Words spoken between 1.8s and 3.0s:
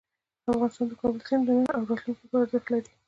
راتلونکي لپاره ارزښت لري.